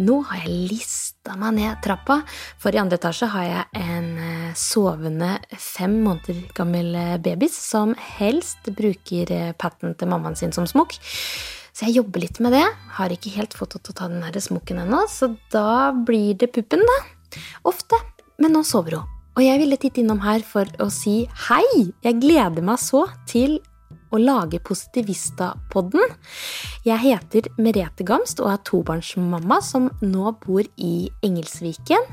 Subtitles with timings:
[0.00, 2.22] Nå har jeg lista meg ned trappa,
[2.60, 7.92] for i andre etasje har jeg en eh, sovende fem måneder gammel eh, babys som
[8.16, 10.96] helst bruker eh, patten til mammaen sin som smokk.
[11.72, 12.64] Så jeg jobber litt med det.
[12.96, 16.84] Har ikke helt fått til å ta den smokken ennå, så da blir det puppen,
[16.88, 16.98] da.
[17.68, 18.00] Ofte.
[18.40, 19.10] Men nå sover hun.
[19.36, 21.92] Og jeg ville titte innom her for å si hei!
[22.04, 23.60] Jeg gleder meg så til
[24.12, 26.14] å lage Positivista-podden.
[26.86, 32.06] Jeg heter Merete Gamst og er tobarnsmamma som nå bor i Engelsviken.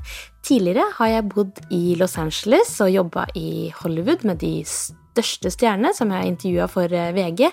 [0.46, 5.94] Tidligere har jeg bodd i Los Angeles og jobba i Hollywood med de største stjernene,
[5.96, 7.50] som jeg intervjua for eh, VG.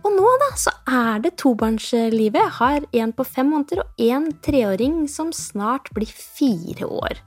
[0.00, 2.38] Og nå da, så er det tobarnslivet.
[2.38, 7.18] Jeg har en på fem måneder og en treåring som snart blir fire år.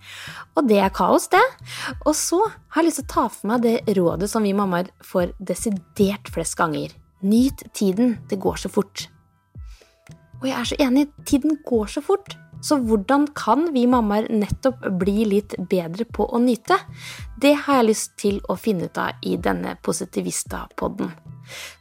[0.55, 1.43] Og det er kaos, det.
[2.07, 4.93] Og så har jeg lyst til å ta for meg det rådet som vi mammaer
[5.03, 6.95] får desidert flest ganger.
[7.23, 8.17] Nyt tiden.
[8.31, 9.09] Det går så fort.
[10.39, 11.09] Og jeg er så enig.
[11.27, 12.37] Tiden går så fort.
[12.63, 16.79] Så hvordan kan vi mammaer nettopp bli litt bedre på å nyte?
[17.35, 21.11] Det har jeg lyst til å finne ut av i denne Positivista-podden.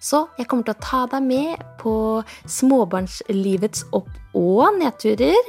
[0.02, 1.94] Så jeg kommer til å ta deg med på
[2.46, 5.48] småbarnslivets opp- og nedturer,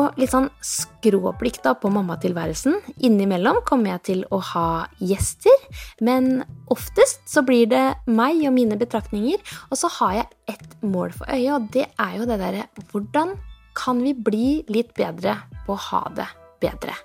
[0.00, 2.78] og litt sånn skråblikk da på mammatilværelsen.
[3.04, 4.66] Innimellom kommer jeg til å ha
[5.04, 5.52] gjester,
[6.00, 6.40] men
[6.72, 9.36] oftest så blir det meg og mine betraktninger,
[9.68, 13.36] og så har jeg ett mål for øyet, og det er jo det derre hvordan
[13.76, 16.28] kan vi bli litt bedre på å ha det
[16.64, 16.96] bedre?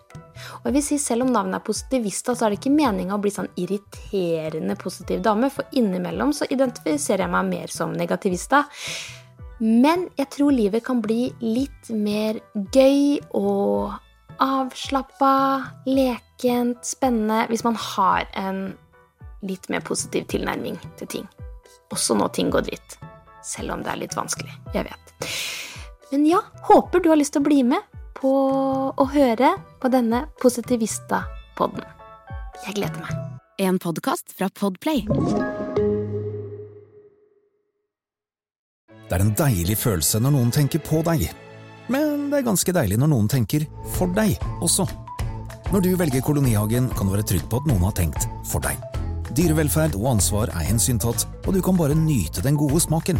[0.67, 3.21] Og jeg vil si Selv om navnet er Positivista, så er det ikke meninga å
[3.23, 8.65] bli sånn irriterende positiv dame, for innimellom så identifiserer jeg meg mer som negativista.
[9.63, 12.41] Men jeg tror livet kan bli litt mer
[12.75, 13.95] gøy og
[14.43, 15.31] avslappa,
[15.87, 18.61] lekent, spennende hvis man har en
[19.47, 21.27] litt mer positiv tilnærming til ting.
[21.95, 22.99] Også når ting går dritt.
[23.39, 24.51] Selv om det er litt vanskelig.
[24.75, 25.29] Jeg vet.
[26.11, 28.33] Men ja, håper du har lyst til å bli med på
[28.97, 31.85] å høre på denne Positivista-podden.
[32.65, 33.13] Jeg gleder meg.
[33.61, 35.05] En podkast fra Podplay.
[39.07, 41.27] Det er en deilig følelse når noen tenker på deg.
[41.93, 43.65] Men det er ganske deilig når noen tenker
[43.95, 44.87] for deg også.
[45.71, 48.81] Når du velger Kolonihagen, kan du være trygg på at noen har tenkt for deg.
[49.37, 53.19] Dyrevelferd og ansvar er hensyntatt, og du kan bare nyte den gode smaken.